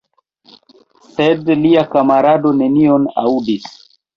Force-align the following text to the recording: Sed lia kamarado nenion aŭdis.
Sed 1.17 1.51
lia 1.65 1.85
kamarado 1.93 2.55
nenion 2.63 3.07
aŭdis. 3.27 3.71